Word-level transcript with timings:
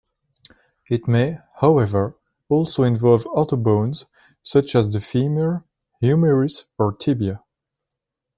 It 0.89 1.07
may, 1.07 1.37
however, 1.57 2.17
also 2.49 2.81
involve 2.81 3.27
other 3.35 3.55
bones 3.55 4.07
such 4.41 4.73
as 4.73 4.89
the 4.89 4.99
femur, 4.99 5.63
humerus, 5.99 6.65
or 6.79 6.93
tibia. 6.93 7.43